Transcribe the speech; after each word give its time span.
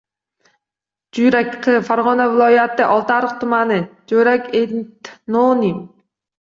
Juyrak– 1.17 1.51
q., 1.67 1.75
Farg‘ona 1.91 2.27
viloyati 2.33 2.89
Oltiariq 2.97 3.39
tumani. 3.45 3.81
Juyrak- 4.15 4.53
etnonim. 4.65 5.89